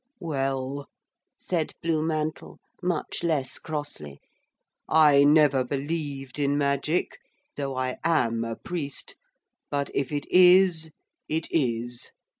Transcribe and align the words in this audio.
'Well,' 0.19 0.87
said 1.37 1.73
Blue 1.83 2.01
Mantle, 2.01 2.57
much 2.81 3.23
less 3.23 3.59
crossly, 3.59 4.19
'I 4.89 5.25
never 5.25 5.63
believed 5.63 6.39
in 6.39 6.57
magic, 6.57 7.19
though 7.55 7.75
I 7.77 7.97
am 8.03 8.43
a 8.43 8.55
priest, 8.55 9.15
but 9.69 9.91
if 9.93 10.11
it 10.11 10.25
is, 10.31 10.91
it 11.29 11.45
is. 11.51 12.13